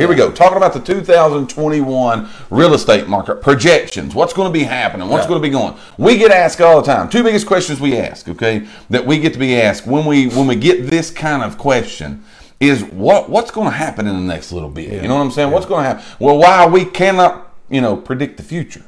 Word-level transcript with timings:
Here 0.00 0.08
we 0.08 0.14
go. 0.14 0.32
Talking 0.32 0.56
about 0.56 0.72
the 0.72 0.80
2021 0.80 2.26
real 2.48 2.72
estate 2.72 3.06
market 3.06 3.42
projections. 3.42 4.14
What's 4.14 4.32
going 4.32 4.50
to 4.50 4.52
be 4.58 4.64
happening? 4.64 5.10
What's 5.10 5.24
Yeah. 5.24 5.28
going 5.28 5.42
to 5.42 5.46
be 5.46 5.52
going? 5.52 5.74
We 5.98 6.16
get 6.16 6.30
asked 6.30 6.58
all 6.62 6.80
the 6.80 6.86
time. 6.90 7.10
Two 7.10 7.22
biggest 7.22 7.46
questions 7.46 7.80
we 7.80 7.98
ask, 7.98 8.26
okay, 8.26 8.62
that 8.88 9.04
we 9.04 9.18
get 9.18 9.34
to 9.34 9.38
be 9.38 9.60
asked 9.60 9.86
when 9.86 10.06
we 10.06 10.28
when 10.28 10.46
we 10.46 10.56
get 10.56 10.88
this 10.88 11.10
kind 11.10 11.42
of 11.42 11.58
question 11.58 12.24
is 12.60 12.82
what 12.82 13.28
what's 13.28 13.50
going 13.50 13.66
to 13.70 13.76
happen 13.76 14.06
in 14.06 14.14
the 14.14 14.22
next 14.22 14.52
little 14.52 14.70
bit. 14.70 14.90
You 15.02 15.06
know 15.06 15.16
what 15.16 15.20
I'm 15.20 15.30
saying? 15.32 15.50
What's 15.50 15.66
going 15.66 15.82
to 15.84 15.88
happen? 15.90 16.04
Well, 16.18 16.38
while 16.38 16.70
we 16.70 16.86
cannot, 16.86 17.52
you 17.68 17.82
know, 17.82 17.94
predict 17.94 18.38
the 18.38 18.42
future, 18.42 18.84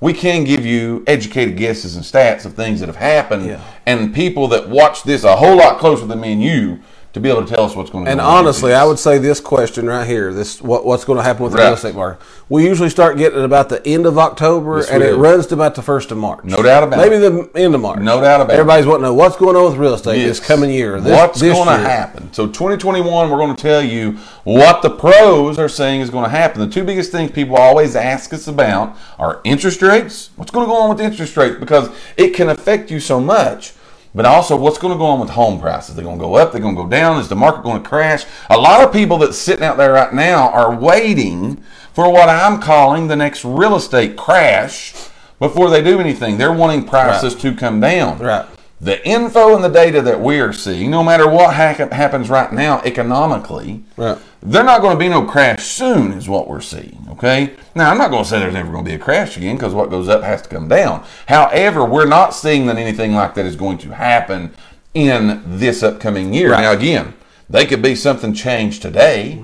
we 0.00 0.12
can 0.14 0.42
give 0.42 0.66
you 0.66 1.04
educated 1.06 1.56
guesses 1.56 1.94
and 1.94 2.04
stats 2.04 2.44
of 2.44 2.54
things 2.54 2.80
that 2.80 2.86
have 2.88 2.96
happened 2.96 3.46
Yeah. 3.46 3.60
and 3.86 4.12
people 4.12 4.48
that 4.48 4.68
watch 4.68 5.04
this 5.04 5.22
a 5.22 5.36
whole 5.36 5.54
lot 5.58 5.78
closer 5.78 6.06
than 6.06 6.20
me 6.20 6.32
and 6.32 6.42
you 6.42 6.80
to 7.16 7.20
be 7.20 7.30
able 7.30 7.46
to 7.46 7.54
tell 7.54 7.64
us 7.64 7.74
what's 7.74 7.88
going 7.88 8.04
to 8.04 8.10
And 8.10 8.20
go 8.20 8.26
honestly, 8.26 8.74
I 8.74 8.84
would 8.84 8.98
say 8.98 9.16
this 9.16 9.40
question 9.40 9.86
right 9.86 10.06
here, 10.06 10.34
this 10.34 10.60
what, 10.60 10.84
what's 10.84 11.06
going 11.06 11.16
to 11.16 11.22
happen 11.22 11.44
with 11.44 11.52
the 11.52 11.58
real 11.58 11.72
estate 11.72 11.94
market. 11.94 12.22
We 12.50 12.66
usually 12.66 12.90
start 12.90 13.16
getting 13.16 13.38
it 13.38 13.44
about 13.44 13.70
the 13.70 13.84
end 13.86 14.04
of 14.04 14.18
October, 14.18 14.80
Yes, 14.80 14.90
and 14.90 15.02
it 15.02 15.14
runs 15.14 15.46
to 15.46 15.54
about 15.54 15.76
the 15.76 15.82
first 15.82 16.10
of 16.12 16.18
March. 16.18 16.44
No 16.44 16.62
doubt 16.62 16.82
about 16.82 16.98
Maybe 16.98 17.16
it. 17.16 17.20
the 17.54 17.58
end 17.58 17.74
of 17.74 17.80
March. 17.80 18.00
No 18.00 18.20
doubt 18.20 18.42
about 18.42 18.52
it. 18.52 18.58
Everybody's 18.58 18.84
wanting 18.84 19.04
to 19.04 19.06
know 19.08 19.14
what's 19.14 19.36
going 19.36 19.56
on 19.56 19.64
with 19.64 19.78
real 19.78 19.94
estate 19.94 20.18
Yes. 20.18 20.38
this 20.38 20.46
coming 20.46 20.68
year. 20.70 21.00
This, 21.00 21.10
What's 21.10 21.40
this 21.40 21.54
going 21.54 21.68
to 21.68 21.88
happen? 21.88 22.30
So 22.34 22.46
2021, 22.48 23.30
we're 23.30 23.38
going 23.38 23.56
to 23.56 23.62
tell 23.62 23.82
you 23.82 24.18
what 24.44 24.82
the 24.82 24.90
pros 24.90 25.58
are 25.58 25.70
saying 25.70 26.02
is 26.02 26.10
going 26.10 26.24
to 26.24 26.30
happen. 26.30 26.60
The 26.60 26.68
two 26.68 26.84
biggest 26.84 27.12
things 27.12 27.30
people 27.30 27.56
always 27.56 27.96
ask 27.96 28.34
us 28.34 28.46
about 28.46 28.94
are 29.18 29.40
interest 29.42 29.80
rates. 29.80 30.28
What's 30.36 30.50
going 30.50 30.66
to 30.66 30.70
go 30.70 30.76
on 30.76 30.90
with 30.90 31.00
interest 31.00 31.34
rates? 31.38 31.56
Because 31.58 31.88
it 32.18 32.34
can 32.34 32.50
affect 32.50 32.90
you 32.90 33.00
so 33.00 33.20
much. 33.20 33.72
But 34.16 34.24
also, 34.24 34.56
what's 34.56 34.78
going 34.78 34.94
to 34.94 34.98
go 34.98 35.04
on 35.04 35.20
with 35.20 35.28
home 35.28 35.60
prices? 35.60 35.94
They're 35.94 36.02
going 36.02 36.16
to 36.16 36.24
go 36.24 36.36
up. 36.36 36.50
They're 36.50 36.60
going 36.62 36.74
to 36.74 36.82
go 36.82 36.88
down. 36.88 37.20
Is 37.20 37.28
the 37.28 37.36
market 37.36 37.62
going 37.62 37.82
to 37.82 37.86
crash? 37.86 38.24
A 38.48 38.56
lot 38.56 38.82
of 38.82 38.90
people 38.90 39.18
that's 39.18 39.36
sitting 39.36 39.62
out 39.62 39.76
there 39.76 39.92
right 39.92 40.12
now 40.14 40.48
are 40.52 40.74
waiting 40.74 41.62
for 41.92 42.10
what 42.10 42.30
I'm 42.30 42.58
calling 42.62 43.08
the 43.08 43.16
next 43.16 43.44
real 43.44 43.76
estate 43.76 44.16
crash 44.16 44.94
before 45.38 45.68
they 45.68 45.82
do 45.82 46.00
anything. 46.00 46.38
They're 46.38 46.50
wanting 46.50 46.86
prices 46.86 47.34
to 47.34 47.54
come 47.54 47.78
down. 47.78 48.18
Right. 48.18 48.46
The 48.80 49.06
info 49.06 49.54
and 49.54 49.62
the 49.62 49.68
data 49.68 50.00
that 50.00 50.18
we 50.22 50.40
are 50.40 50.52
seeing, 50.54 50.90
no 50.90 51.04
matter 51.04 51.28
what 51.28 51.52
hack- 51.54 51.92
happens 51.92 52.30
right 52.30 52.50
now 52.50 52.80
economically, 52.86 53.84
Right. 53.98 54.16
They're 54.46 54.64
not 54.64 54.80
going 54.80 54.96
to 54.96 54.98
be 54.98 55.08
no 55.08 55.24
crash 55.24 55.64
soon, 55.64 56.12
is 56.12 56.28
what 56.28 56.48
we're 56.48 56.60
seeing. 56.60 57.04
Okay. 57.10 57.54
Now, 57.74 57.90
I'm 57.90 57.98
not 57.98 58.10
going 58.10 58.22
to 58.22 58.28
say 58.28 58.38
there's 58.38 58.54
never 58.54 58.70
going 58.70 58.84
to 58.84 58.88
be 58.88 58.94
a 58.94 58.98
crash 58.98 59.36
again 59.36 59.56
because 59.56 59.74
what 59.74 59.90
goes 59.90 60.08
up 60.08 60.22
has 60.22 60.42
to 60.42 60.48
come 60.48 60.68
down. 60.68 61.04
However, 61.26 61.84
we're 61.84 62.06
not 62.06 62.34
seeing 62.34 62.66
that 62.66 62.76
anything 62.76 63.12
like 63.14 63.34
that 63.34 63.44
is 63.46 63.56
going 63.56 63.78
to 63.78 63.94
happen 63.94 64.54
in 64.94 65.42
this 65.44 65.82
upcoming 65.82 66.32
year. 66.32 66.52
Right. 66.52 66.62
Now, 66.62 66.72
again, 66.72 67.14
they 67.48 67.66
could 67.66 67.82
be 67.82 67.94
something 67.94 68.34
changed 68.34 68.82
today 68.82 69.40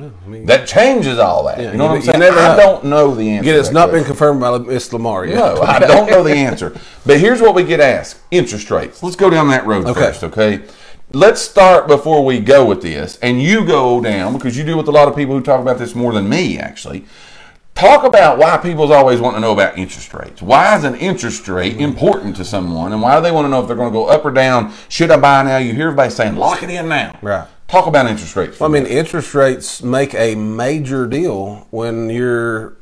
that 0.47 0.67
changes 0.67 1.19
all 1.19 1.47
that. 1.47 1.61
you 1.61 1.79
know 1.79 1.87
what 1.87 1.97
I'm 1.97 2.03
saying? 2.03 2.19
never 2.19 2.39
I 2.39 2.57
don't 2.57 2.85
know 2.85 3.15
the 3.15 3.31
answer. 3.31 3.51
Again, 3.51 3.61
it's 3.61 3.71
not 3.71 3.91
question. 3.91 4.01
been 4.01 4.07
confirmed 4.07 4.41
by 4.41 4.59
Miss 4.59 4.93
Lamar 4.93 5.27
yet. 5.27 5.37
No, 5.37 5.63
I 5.63 5.79
don't 5.79 6.11
know 6.11 6.23
the 6.25 6.35
answer. 6.35 6.77
But 7.07 7.21
here's 7.21 7.41
what 7.41 7.55
we 7.55 7.63
get 7.65 7.81
asked 7.81 8.19
interest 8.31 8.71
rates. 8.71 9.03
Let's 9.03 9.17
go 9.17 9.31
down 9.31 9.49
that 9.49 9.67
road 9.67 9.87
Okay. 9.87 10.01
first, 10.01 10.25
okay? 10.25 10.63
Let's 11.15 11.43
start 11.43 11.89
before 11.89 12.25
we 12.25 12.41
go 12.41 12.65
with 12.65 12.81
this, 12.81 13.19
and 13.21 13.43
you 13.43 13.67
go 13.67 14.01
down 14.01 14.33
because 14.33 14.57
you 14.57 14.65
deal 14.65 14.79
with 14.79 14.89
a 14.89 14.93
lot 14.93 15.09
of 15.09 15.15
people 15.15 15.37
who 15.37 15.43
talk 15.43 15.61
about 15.61 15.77
this 15.77 15.95
more 15.95 16.11
than 16.15 16.27
me, 16.27 16.59
actually. 16.59 17.05
Talk 17.75 18.05
about 18.05 18.39
why 18.39 18.57
people's 18.57 18.91
always 18.91 19.21
want 19.21 19.37
to 19.37 19.41
know 19.41 19.53
about 19.53 19.77
interest 19.77 20.15
rates. 20.15 20.41
Why 20.41 20.75
is 20.75 20.85
an 20.85 20.95
interest 20.95 21.47
rate 21.49 21.75
mm-hmm. 21.75 21.83
important 21.83 22.37
to 22.37 22.47
someone, 22.47 22.95
and 22.95 23.03
why 23.03 23.17
do 23.17 23.23
they 23.23 23.31
want 23.31 23.45
to 23.45 23.51
know 23.51 23.61
if 23.61 23.67
they're 23.67 23.77
going 23.77 23.91
to 23.91 23.95
go 23.95 24.07
up 24.07 24.25
or 24.25 24.31
down? 24.31 24.73
Should 24.89 25.11
I 25.11 25.19
buy 25.19 25.43
now? 25.43 25.59
You 25.59 25.75
hear 25.75 25.89
everybody 25.89 26.11
saying, 26.11 26.37
lock 26.37 26.63
it 26.63 26.71
in 26.71 26.89
now. 26.89 27.19
Right. 27.21 27.47
Talk 27.69 27.87
about 27.87 28.07
interest 28.07 28.35
rates. 28.35 28.61
I 28.63 28.69
mean, 28.69 28.87
interest 28.87 29.35
rates 29.35 29.83
make 29.83 30.15
a 30.15 30.35
major 30.35 31.07
deal 31.07 31.67
when 31.71 32.09
you're 32.09 32.73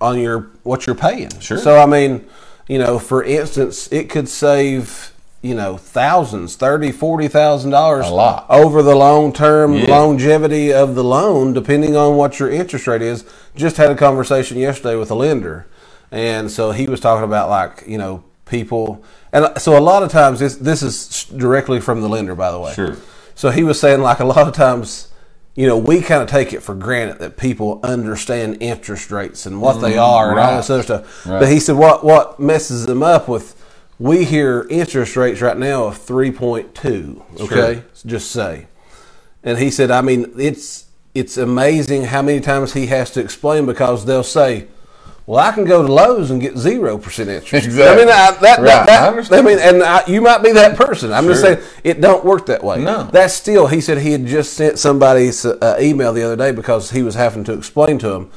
on 0.00 0.18
your 0.18 0.50
what 0.64 0.88
you're 0.88 0.96
paying. 0.96 1.38
Sure. 1.38 1.58
So 1.58 1.78
I 1.78 1.86
mean, 1.86 2.26
you 2.68 2.78
know, 2.78 2.98
for 2.98 3.22
instance, 3.22 3.92
it 3.92 4.10
could 4.10 4.28
save 4.28 5.12
you 5.46 5.54
know 5.54 5.76
thousands, 5.76 6.56
thirty, 6.56 6.92
forty 6.92 7.28
thousand 7.28 7.70
dollars 7.70 8.06
A 8.06 8.10
lot. 8.10 8.46
over 8.48 8.82
the 8.82 8.94
long 8.96 9.32
term 9.32 9.74
Yeah. 9.74 9.86
longevity 9.90 10.72
of 10.72 10.94
the 10.94 11.04
loan, 11.04 11.52
depending 11.52 11.96
on 11.96 12.16
what 12.16 12.38
your 12.40 12.50
interest 12.50 12.86
rate 12.86 13.02
is. 13.02 13.24
Just 13.54 13.76
had 13.76 13.90
a 13.90 13.94
conversation 13.96 14.58
yesterday 14.58 14.96
with 14.96 15.10
a 15.10 15.14
lender, 15.14 15.66
and 16.10 16.50
so 16.50 16.72
he 16.72 16.86
was 16.86 17.00
talking 17.00 17.24
about 17.24 17.48
like 17.48 17.84
you 17.86 17.98
know 17.98 18.22
people, 18.46 19.02
and 19.32 19.48
so 19.58 19.76
a 19.78 19.80
lot 19.80 20.02
of 20.02 20.10
times 20.10 20.40
this 20.40 20.56
this 20.56 20.82
is 20.82 21.24
directly 21.36 21.80
from 21.80 22.00
the 22.02 22.08
lender, 22.08 22.34
by 22.34 22.50
the 22.50 22.60
way. 22.60 22.72
Sure. 22.74 22.96
So 23.34 23.50
he 23.50 23.62
was 23.64 23.78
saying, 23.78 24.00
like, 24.00 24.20
a 24.20 24.24
lot 24.24 24.48
of 24.48 24.54
times, 24.54 25.08
you 25.54 25.66
know, 25.66 25.76
we 25.76 26.00
kind 26.00 26.22
of 26.22 26.28
take 26.28 26.54
it 26.54 26.62
for 26.62 26.74
granted 26.74 27.18
that 27.18 27.36
people 27.36 27.80
understand 27.82 28.58
interest 28.62 29.10
rates 29.10 29.44
and 29.44 29.60
what 29.60 29.80
they 29.82 29.92
mm, 29.92 30.02
are 30.02 30.30
and 30.30 30.40
all 30.40 30.46
right. 30.52 30.56
this 30.56 30.70
other 30.70 30.82
stuff. 30.82 31.26
Right. 31.26 31.40
But 31.40 31.48
he 31.50 31.60
said, 31.60 31.76
what 31.76 32.02
what 32.04 32.40
messes 32.40 32.86
them 32.86 33.02
up 33.02 33.28
with, 33.28 33.55
we 33.98 34.24
hear 34.24 34.66
interest 34.68 35.16
rates 35.16 35.40
right 35.40 35.56
now 35.56 35.84
of 35.86 35.98
3.2, 35.98 37.40
okay? 37.40 37.82
Just 38.04 38.30
say. 38.30 38.66
And 39.42 39.58
he 39.58 39.70
said, 39.70 39.90
I 39.90 40.00
mean, 40.02 40.32
it's 40.38 40.84
it's 41.14 41.38
amazing 41.38 42.04
how 42.04 42.20
many 42.20 42.40
times 42.40 42.74
he 42.74 42.86
has 42.88 43.10
to 43.12 43.20
explain 43.20 43.64
because 43.64 44.04
they'll 44.04 44.22
say, 44.22 44.66
well, 45.24 45.38
I 45.42 45.50
can 45.52 45.64
go 45.64 45.84
to 45.84 45.90
Lowe's 45.90 46.30
and 46.30 46.40
get 46.42 46.58
zero 46.58 46.98
percent 46.98 47.30
interest. 47.30 47.64
Exactly. 47.66 48.02
I 48.02 48.04
mean, 48.04 48.12
I, 48.12 48.30
that, 48.42 48.58
Right. 48.58 48.64
that, 48.66 48.86
that 48.86 49.02
I 49.04 49.08
understand. 49.08 49.46
I 49.46 49.50
mean, 49.50 49.58
and 49.58 49.82
I, 49.82 50.04
you 50.06 50.20
might 50.20 50.42
be 50.42 50.52
that 50.52 50.76
person. 50.76 51.12
I'm 51.12 51.26
just 51.26 51.42
Sure. 51.42 51.56
saying 51.56 51.66
it 51.84 52.00
don't 52.02 52.24
work 52.24 52.46
that 52.46 52.62
way. 52.62 52.82
No. 52.84 53.04
That's 53.04 53.32
still. 53.34 53.66
He 53.68 53.80
said 53.80 53.98
he 53.98 54.12
had 54.12 54.26
just 54.26 54.52
sent 54.54 54.78
somebody 54.78 55.30
uh, 55.44 55.76
email 55.80 56.12
the 56.12 56.22
other 56.22 56.36
day 56.36 56.52
because 56.52 56.90
he 56.90 57.02
was 57.02 57.14
having 57.14 57.44
to 57.44 57.54
explain 57.54 57.98
to 58.00 58.10
him 58.12 58.30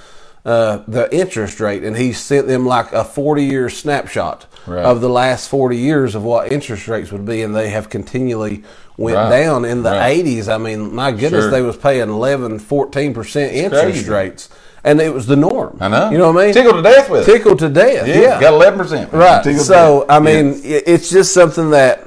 uh, 0.46 0.80
the 0.88 1.14
interest 1.16 1.60
rate, 1.60 1.84
and 1.84 1.98
he 1.98 2.14
sent 2.14 2.48
them 2.48 2.66
like 2.66 2.92
a 2.94 3.04
40 3.04 3.44
year 3.44 3.70
snapshot 3.70 4.46
Right. 4.68 4.84
of 4.86 5.02
the 5.02 5.10
last 5.10 5.50
40 5.50 5.78
years 5.78 6.16
of 6.16 6.24
what 6.24 6.52
interest 6.52 6.88
rates 6.88 7.12
would 7.12 7.26
be, 7.26 7.42
and 7.42 7.56
they 7.56 7.70
have 7.70 7.90
continually 7.90 8.64
went 8.98 9.18
Right. 9.18 9.30
down 9.30 9.66
in 9.66 9.84
the 9.84 9.92
Right. 9.92 10.18
80s. 10.20 10.48
I 10.50 10.58
mean, 10.58 10.94
my 10.94 11.12
goodness, 11.12 11.44
Sure. 11.46 11.52
they 11.52 11.62
was 11.62 11.76
paying 11.78 12.10
11, 12.10 12.60
14 12.60 13.14
percent 13.14 13.54
interest 13.54 13.84
crazy. 13.84 14.10
rates, 14.10 14.50
and 14.84 15.00
it 15.02 15.14
was 15.14 15.26
the 15.28 15.36
norm. 15.36 15.78
I 15.80 15.88
know. 15.88 16.10
You 16.10 16.18
know 16.18 16.32
what 16.32 16.42
I 16.42 16.46
mean? 16.46 16.54
Tickled 16.54 16.76
to 16.76 16.82
death 16.82 17.10
with 17.10 17.28
it. 17.28 17.32
Tickled 17.32 17.60
to 17.60 17.70
death. 17.70 18.08
Yeah, 18.08 18.20
yeah. 18.22 18.40
got 18.40 18.54
11%. 18.54 19.12
Right. 19.12 19.44
Tickled 19.44 19.66
So. 19.66 20.06
I 20.10 20.20
mean, 20.20 20.60
it's 20.64 21.10
just 21.10 21.34
something 21.34 21.72
that, 21.72 22.06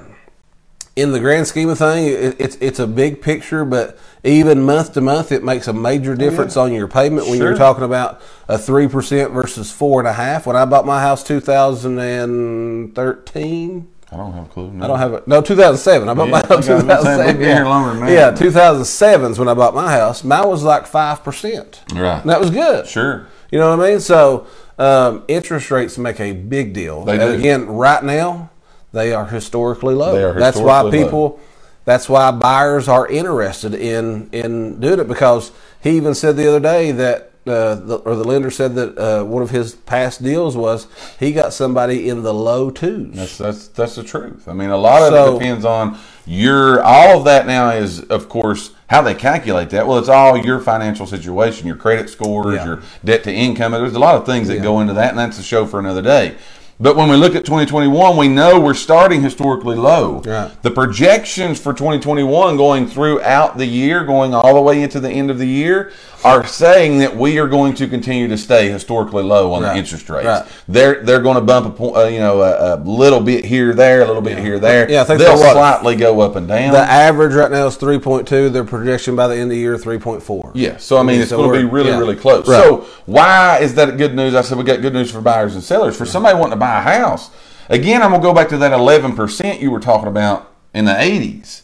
in 0.95 1.13
the 1.13 1.21
grand 1.21 1.47
scheme 1.47 1.71
of 1.71 1.79
things, 1.79 2.11
it, 2.13 2.37
it's 2.39 2.57
it's 2.61 2.79
a 2.79 2.87
big 2.87 3.23
picture, 3.23 3.65
but 3.65 3.99
even 4.25 4.63
month 4.63 4.93
to 4.95 5.01
month, 5.01 5.33
it 5.33 5.43
makes 5.43 5.67
a 5.69 5.73
major 5.73 6.15
difference 6.15 6.57
on 6.57 6.73
your 6.73 6.87
payment 6.89 7.27
when 7.29 7.39
Sure. 7.39 7.49
you're 7.49 7.57
talking 7.57 7.85
about 7.85 8.21
a 8.49 8.59
three 8.59 8.89
percent 8.89 9.33
versus 9.33 9.73
four 9.73 10.01
and 10.01 10.09
a 10.09 10.13
half. 10.13 10.47
When 10.47 10.55
I 10.57 10.65
bought 10.65 10.87
my 10.87 11.01
house, 11.01 11.23
2013. 11.25 13.89
I 14.11 14.17
don't 14.17 14.33
have 14.35 14.45
a 14.45 14.49
clue. 14.49 14.71
No. 14.71 14.85
I 14.85 14.89
don't 14.89 14.99
have 14.99 15.15
it. 15.15 15.27
No, 15.27 15.41
2007. 15.41 16.07
I 16.07 16.13
bought 16.13 16.27
Yeah, 16.27 16.31
my 16.33 16.39
house 16.41 16.67
think 16.67 16.71
I 16.71 16.75
was 16.75 16.83
gonna 16.85 17.03
say, 17.03 17.03
2007. 17.03 17.27
we've 17.27 17.39
been 17.39 17.57
here 17.57 17.65
longer 17.65 17.99
than. 17.99 18.09
Yeah, 18.13 18.31
2007 18.31 19.33
is 19.33 19.39
when 19.39 19.49
I 19.49 19.55
bought 19.55 19.75
my 19.75 19.91
house. 19.91 20.23
Mine 20.23 20.49
was 20.49 20.63
like 20.63 20.87
five 20.87 21.25
percent. 21.25 21.81
Right. 21.95 22.21
And 22.21 22.29
that 22.31 22.39
was 22.39 22.51
good. 22.51 22.87
Sure. 22.87 23.27
You 23.51 23.59
know 23.59 23.75
what 23.75 23.87
I 23.87 23.91
mean? 23.93 24.01
So 24.01 24.47
um, 24.79 25.25
interest 25.29 25.71
rates 25.71 25.97
make 25.97 26.21
a 26.21 26.33
big 26.35 26.75
deal. 26.75 27.05
They 27.07 27.13
and 27.13 27.21
do. 27.21 27.29
again, 27.39 27.67
right 27.69 28.05
now, 28.05 28.51
they 28.93 29.13
are 29.13 29.27
historically 29.27 29.95
low. 29.95 30.15
Are 30.31 30.39
that's 30.39 30.57
why 30.57 30.79
historically 30.85 30.99
low. 31.01 31.05
people. 31.05 31.41
That's 31.85 32.09
why 32.09 32.31
buyers 32.31 32.87
are 32.89 33.09
interested 33.09 33.75
in 33.75 34.29
in 34.33 34.79
doing 34.81 35.01
it 35.01 35.09
because 35.09 35.51
he 35.83 35.91
even 35.97 36.15
said 36.15 36.37
the 36.37 36.49
other 36.49 36.61
day 36.61 36.93
that. 36.93 37.29
Uh, 37.45 37.75
the, 37.75 37.97
or 37.97 38.15
the 38.15 38.23
lender 38.23 38.53
said 38.53 38.77
that 38.77 38.97
uh, 38.97 39.25
one 39.25 39.43
of 39.43 39.51
his 39.51 39.75
past 39.75 40.23
deals 40.23 40.57
was 40.57 40.87
he 41.19 41.33
got 41.33 41.53
somebody 41.53 42.09
in 42.09 42.23
the 42.23 42.33
low 42.33 42.71
twos. 42.71 43.17
That's 43.17 43.37
that's 43.37 43.67
that's 43.67 43.95
the 43.97 44.05
truth. 44.05 44.47
I 44.47 44.53
mean, 44.53 44.71
a 44.71 44.77
lot 44.77 45.03
of 45.03 45.09
So- 45.09 45.35
it 45.35 45.39
depends 45.41 45.65
on 45.65 45.99
your. 46.25 46.81
All 46.85 47.19
of 47.19 47.25
that 47.25 47.49
now 47.49 47.71
is, 47.71 48.01
of 48.03 48.29
course, 48.29 48.71
how 48.89 49.03
they 49.03 49.15
calculate 49.15 49.71
that. 49.71 49.89
Well, 49.89 49.99
it's 49.99 50.09
all 50.09 50.37
your 50.39 50.61
financial 50.61 51.05
situation, 51.05 51.67
your 51.67 51.75
credit 51.75 52.09
scores, 52.11 52.55
Yeah. 52.55 52.65
your 52.65 52.83
debt 53.05 53.25
to 53.25 53.33
income. 53.33 53.73
There's 53.73 53.95
a 53.95 53.99
lot 53.99 54.15
of 54.15 54.25
things 54.25 54.47
that 54.47 54.59
Yeah. 54.59 54.63
go 54.63 54.79
into 54.81 54.95
that, 54.95 55.11
and 55.11 55.19
that's 55.19 55.41
a 55.41 55.43
show 55.43 55.67
for 55.67 55.81
another 55.81 56.01
day. 56.03 56.37
But 56.83 56.97
when 56.97 57.09
we 57.09 57.15
look 57.15 57.37
at 57.37 57.45
2021, 57.45 58.17
we 58.17 58.27
know 58.27 58.59
we're 58.59 58.75
starting 58.75 59.23
historically 59.23 59.77
low. 59.77 60.21
Right. 60.27 60.51
The 60.63 60.71
projections 60.73 61.61
for 61.61 61.73
2021 61.73 62.57
going 62.57 62.89
throughout 62.89 63.57
the 63.57 63.67
year, 63.67 64.03
going 64.05 64.35
all 64.35 64.55
the 64.57 64.61
way 64.61 64.83
into 64.83 64.99
the 64.99 65.09
end 65.09 65.31
of 65.31 65.39
the 65.39 65.47
year, 65.47 65.93
are 66.25 66.45
saying 66.45 66.99
that 66.99 67.17
we 67.17 67.39
are 67.39 67.47
going 67.47 67.75
to 67.75 67.87
continue 67.87 68.27
to 68.29 68.37
stay 68.37 68.69
historically 68.69 69.23
low 69.23 69.53
on 69.53 69.63
Right. 69.63 69.75
the 69.75 69.79
interest 69.79 70.09
rates. 70.11 70.27
Right. 70.27 70.45
They're 70.69 71.03
they're 71.05 71.21
going 71.21 71.35
to 71.37 71.41
bump 71.41 71.67
a 71.67 71.71
point, 71.71 71.97
uh, 71.97 72.05
you 72.05 72.19
know, 72.19 72.43
a, 72.43 72.75
a 72.75 72.79
little 72.79 73.21
bit 73.21 73.45
here, 73.45 73.75
there, 73.75 74.03
a 74.03 74.07
little 74.07 74.23
bit 74.23 74.39
here, 74.39 74.59
there. 74.59 74.91
Yeah, 74.91 75.03
I 75.03 75.05
think 75.05 75.21
they'll 75.21 75.37
slightly 75.37 75.95
go 75.95 76.21
up 76.21 76.35
and 76.35 76.49
down. 76.49 76.73
The 76.73 76.79
average 76.79 77.35
right 77.35 77.51
now 77.51 77.67
is 77.69 77.77
3.2. 77.77 78.53
Their 78.53 78.65
projection 78.65 79.15
by 79.15 79.29
the 79.29 79.35
end 79.35 79.45
of 79.45 79.51
the 79.51 79.57
year 79.57 79.77
3.4. 79.77 80.51
yeah, 80.55 80.77
so 80.79 80.97
I 80.99 81.05
mean, 81.05 81.21
it's 81.21 81.31
So 81.31 81.37
going 81.37 81.53
to 81.53 81.59
be 81.67 81.73
really, 81.73 81.91
yeah. 81.91 81.99
really 81.99 82.17
close. 82.17 82.47
So 82.47 82.87
why 83.07 83.59
is 83.61 83.75
that 83.77 83.97
good 83.99 84.15
news? 84.17 84.35
I 84.35 84.43
said 84.43 84.59
we 84.59 84.65
got 84.65 84.81
good 84.81 84.95
news 84.95 85.11
for 85.13 85.21
buyers 85.21 85.55
and 85.55 85.63
sellers. 85.63 85.97
For 85.97 86.07
somebody 86.07 86.37
wanting 86.37 86.53
to 86.53 86.57
buy 86.57 86.72
a 86.79 86.83
house, 86.83 87.31
again, 87.69 88.03
I'm 88.03 88.11
going 88.11 88.23
to 88.23 88.27
go 88.27 88.35
back 88.35 88.49
to 88.51 88.59
that 88.59 88.73
11% 88.73 89.61
you 89.61 89.71
were 89.71 89.81
talking 89.81 90.09
about 90.09 90.53
in 90.75 90.85
the 90.85 90.93
80s. 90.93 91.63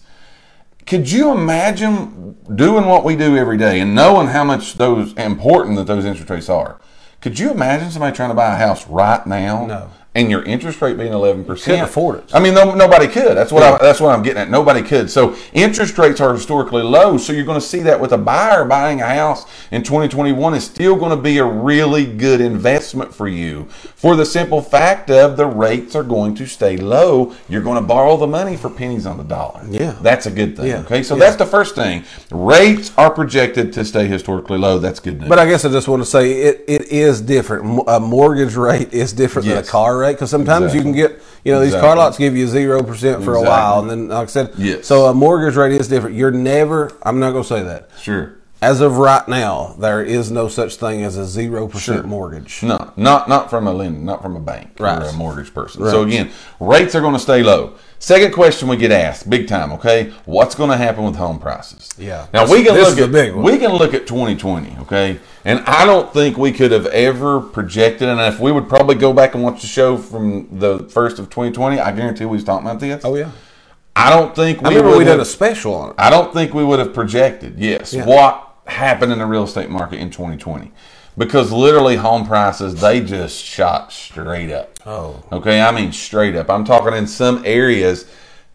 Could 0.87 1.11
you 1.11 1.33
imagine 1.33 2.37
doing 2.55 2.87
what 2.87 3.05
we 3.05 3.15
do 3.15 3.37
every 3.37 3.59
day 3.59 3.81
and 3.81 3.95
knowing 3.95 4.29
how 4.29 4.43
much 4.43 4.75
those 4.75 5.13
important 5.15 5.77
that 5.77 5.87
those 5.87 6.05
interest 6.05 6.31
rates 6.31 6.49
are? 6.49 6.81
Could 7.21 7.39
you 7.39 7.51
imagine 7.51 7.91
somebody 7.91 8.17
trying 8.17 8.31
to 8.31 8.35
buy 8.35 8.55
a 8.55 8.57
house 8.57 8.87
right 8.87 9.27
now? 9.27 9.67
No. 9.67 9.91
And 10.19 10.31
your 10.33 10.43
interest 10.43 10.83
rate 10.83 10.97
being 10.97 11.13
eleven 11.13 11.45
percent, 11.45 11.65
Couldn't 11.67 11.85
afford 11.85 12.19
it. 12.19 12.35
I 12.35 12.41
mean, 12.41 12.53
no, 12.53 12.75
nobody 12.75 13.07
could. 13.07 13.37
That's 13.37 13.53
what 13.53 13.63
I, 13.63 13.79
that's 13.79 14.01
what 14.01 14.13
I'm 14.13 14.25
getting 14.25 14.43
at. 14.43 14.51
Nobody 14.51 14.83
could. 14.83 15.09
So 15.11 15.37
interest 15.53 15.97
rates 15.97 16.21
are 16.21 16.35
historically 16.35 16.83
low. 16.83 17.19
So 17.19 17.33
you're 17.33 17.45
going 17.45 17.61
to 17.61 17.65
see 17.65 17.79
that 17.81 18.01
with 18.01 18.11
a 18.11 18.19
buyer 18.19 18.65
buying 18.65 19.01
a 19.01 19.07
house 19.07 19.47
in 19.71 19.85
2021 19.85 20.55
is 20.55 20.65
still 20.65 20.97
going 20.97 21.17
to 21.17 21.23
be 21.23 21.39
a 21.39 21.45
really 21.45 22.05
good 22.05 22.41
investment 22.41 23.15
for 23.15 23.29
you, 23.29 23.67
for 23.95 24.17
the 24.17 24.27
simple 24.27 24.61
fact 24.61 25.09
of 25.09 25.37
the 25.37 25.47
rates 25.47 25.95
are 25.95 26.03
going 26.03 26.35
to 26.35 26.47
stay 26.47 26.77
low. 26.77 27.33
You're 27.49 27.63
going 27.63 27.81
to 27.81 27.87
borrow 27.87 28.17
the 28.17 28.27
money 28.27 28.57
for 28.57 28.71
pennies 28.71 29.07
on 29.07 29.19
the 29.19 29.25
dollar. 29.25 29.63
Yeah. 29.71 29.97
that's 30.03 30.27
a 30.27 30.33
good 30.33 30.57
thing. 30.57 30.67
Yeah. 30.67 30.81
Okay, 30.81 31.05
so 31.05 31.15
Yeah. 31.15 31.21
that's 31.27 31.37
the 31.37 31.47
first 31.47 31.77
thing. 31.77 32.03
Rates 32.33 32.91
are 32.99 33.11
projected 33.11 33.73
to 33.75 33.85
stay 33.85 34.09
historically 34.09 34.59
low. 34.59 34.81
That's 34.81 34.99
good 34.99 35.21
news. 35.21 35.29
But 35.29 35.39
I 35.39 35.47
guess 35.47 35.65
I 35.65 35.69
just 35.71 35.87
want 35.87 36.03
to 36.03 36.11
say 36.11 36.33
it, 36.33 36.65
it 36.67 36.89
is 36.91 37.21
different. 37.21 37.85
A 37.87 38.01
mortgage 38.01 38.57
rate 38.57 38.93
is 38.93 39.13
different 39.13 39.47
than 39.47 39.59
a 39.59 39.63
car 39.63 39.97
rate 39.99 40.08
because 40.15 40.31
sometimes 40.31 40.75
you 40.75 40.83
can 40.83 40.93
get, 40.93 41.21
you 41.45 41.53
know, 41.53 41.61
these 41.61 41.75
car 41.75 41.97
lots 41.97 42.19
give 42.19 42.37
you 42.37 42.47
zero 42.47 42.83
percent 42.83 43.23
for 43.25 43.35
a 43.35 43.43
while, 43.43 43.81
and 43.81 43.91
then 43.91 44.09
like 44.09 44.25
I 44.29 44.31
said, 44.31 44.53
Yes. 44.57 44.87
so 44.87 45.07
a 45.07 45.15
mortgage 45.15 45.57
rate 45.57 45.73
is 45.73 45.89
different. 45.89 46.17
You're 46.17 46.31
never. 46.31 46.93
I'm 47.03 47.19
not 47.21 47.31
going 47.33 47.43
to 47.45 47.49
say 47.49 47.63
that. 47.63 47.91
sure. 48.01 48.35
As 48.61 48.81
of 48.81 48.99
right 48.99 49.27
now, 49.29 49.77
there 49.79 50.03
is 50.03 50.33
no 50.33 50.49
such 50.49 50.75
thing 50.77 51.05
as 51.05 51.17
a 51.17 51.25
zero 51.25 51.69
percent 51.69 51.99
Sure. 52.01 52.07
mortgage. 52.09 52.61
No, 52.65 52.93
not 52.97 53.29
not 53.29 53.51
from 53.51 53.69
a 53.69 53.73
lender, 53.73 54.01
not 54.01 54.21
from 54.21 54.35
a 54.35 54.41
bank 54.41 54.71
Right. 54.81 55.01
or 55.01 55.05
a 55.07 55.13
mortgage 55.13 55.55
person. 55.55 55.85
Right. 55.85 55.93
So 55.93 56.03
again, 56.03 56.31
rates 56.59 56.97
are 56.97 57.01
going 57.01 57.13
to 57.15 57.21
stay 57.21 57.45
low. 57.45 57.75
Second 58.01 58.33
question 58.33 58.67
we 58.67 58.77
get 58.77 58.91
asked, 58.91 59.31
big 59.31 59.47
time. 59.47 59.71
Okay, 59.75 60.13
what's 60.25 60.57
going 60.57 60.71
to 60.71 60.77
happen 60.77 61.05
with 61.05 61.15
home 61.15 61.39
prices? 61.39 61.89
Yeah. 61.97 62.27
Now 62.35 62.51
we 62.51 62.65
can 62.65 62.75
look 62.75 62.99
at 62.99 63.05
a 63.05 63.07
big 63.07 63.33
one. 63.33 63.45
we 63.45 63.59
can 63.59 63.71
look 63.75 63.95
at 63.95 64.09
2020. 64.09 64.77
Okay, 64.81 65.21
and 65.45 65.61
I 65.61 65.85
don't 65.87 66.13
think 66.13 66.37
we 66.37 66.53
could 66.53 66.73
have 66.73 66.87
ever 66.87 67.41
projected. 67.41 68.09
And 68.09 68.21
if 68.21 68.41
we 68.41 68.53
would 68.53 68.69
probably 68.69 68.95
go 68.97 69.13
back 69.13 69.35
and 69.35 69.43
watch 69.43 69.61
the 69.61 69.67
show 69.67 69.97
from 69.97 70.59
the 70.59 70.81
first 70.91 71.19
of 71.19 71.27
2020, 71.31 71.79
I 71.79 71.93
guarantee 71.93 72.25
we 72.25 72.33
was 72.37 72.45
talking 72.45 72.67
about 72.67 72.81
this. 72.81 73.05
Oh 73.05 73.15
yeah. 73.17 73.31
I 73.97 74.11
don't 74.11 74.35
think 74.35 74.61
we 74.61 74.67
I 74.67 74.69
remember 74.71 74.91
would 74.91 74.99
we 74.99 75.05
did 75.05 75.11
have- 75.13 75.21
a 75.21 75.25
special 75.25 75.75
on 75.75 75.91
it. 75.91 75.95
I 75.99 76.11
don't 76.11 76.33
think 76.33 76.55
we 76.55 76.63
would 76.65 76.79
have 76.79 76.95
projected, 76.95 77.59
yes, 77.59 77.93
Yeah. 77.93 78.05
what 78.05 78.45
happened 78.67 79.13
in 79.13 79.19
the 79.19 79.27
real 79.27 79.45
estate 79.45 79.71
market 79.71 79.99
in 79.99 80.11
2020. 80.11 80.71
Because 81.17 81.51
literally 81.51 81.97
home 81.97 82.25
prices, 82.27 82.81
they 82.81 83.01
just 83.01 83.43
shot 83.43 83.93
straight 83.93 84.53
up. 84.53 84.79
Oh. 84.87 85.17
Okay, 85.33 85.61
I 85.61 85.73
mean 85.73 85.91
straight 85.91 86.37
up. 86.37 86.49
I'm 86.49 86.65
talking 86.65 86.95
in 86.97 87.09
some 87.09 87.43
areas 87.45 88.05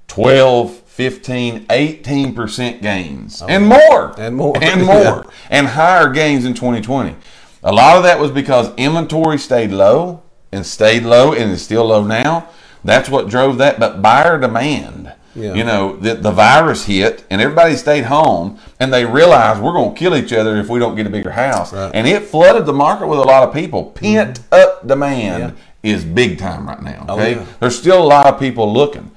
12, 0.07 0.82
15, 0.93 1.65
18% 1.65 2.81
gains 2.83 3.41
oh, 3.41 3.47
and 3.47 3.65
more. 3.65 4.11
Oh. 4.11 4.15
And 4.19 4.35
more. 4.35 4.63
And 4.63 4.83
more. 4.85 4.93
Yeah. 4.93 5.23
And 5.49 5.67
higher 5.67 6.11
gains 6.11 6.45
in 6.45 6.53
2020. 6.53 7.15
A 7.63 7.71
lot 7.73 7.97
of 7.97 8.03
that 8.03 8.19
was 8.19 8.29
because 8.29 8.71
inventory 8.75 9.39
stayed 9.39 9.71
low 9.71 10.21
and 10.51 10.63
stayed 10.63 11.01
low 11.01 11.33
and 11.33 11.49
is 11.51 11.63
still 11.63 11.85
low 11.85 12.03
now. 12.03 12.47
That's 12.83 13.09
what 13.09 13.27
drove 13.27 13.57
that. 13.57 13.79
But 13.79 14.03
buyer 14.03 14.39
demand, 14.39 15.13
Yeah. 15.33 15.55
you 15.55 15.63
know, 15.63 15.95
the, 15.95 16.13
the 16.13 16.31
virus 16.31 16.85
hit 16.85 17.25
and 17.31 17.41
everybody 17.41 17.75
stayed 17.75 18.03
home 18.03 18.59
and 18.79 18.93
they 18.93 19.03
realized 19.03 19.63
we're 19.63 19.73
going 19.73 19.95
to 19.95 19.99
kill 19.99 20.15
each 20.15 20.31
other 20.31 20.57
if 20.57 20.69
we 20.69 20.77
don't 20.77 20.95
get 20.95 21.07
a 21.07 21.09
bigger 21.09 21.31
house. 21.31 21.73
Right. 21.73 21.89
And 21.91 22.05
it 22.05 22.21
flooded 22.21 22.67
the 22.67 22.73
market 22.73 23.07
with 23.07 23.17
a 23.17 23.23
lot 23.23 23.47
of 23.47 23.51
people. 23.51 23.85
Mm-hmm. 23.85 24.05
Pent 24.05 24.41
up 24.51 24.85
demand 24.87 25.57
is 25.81 26.05
big 26.05 26.37
time 26.37 26.67
right 26.67 26.83
now. 26.83 27.05
Oh, 27.09 27.15
okay. 27.15 27.35
Oh, 27.35 27.39
yeah. 27.39 27.45
There's 27.59 27.79
still 27.79 27.99
a 27.99 28.05
lot 28.05 28.27
of 28.27 28.39
people 28.39 28.71
looking. 28.71 29.09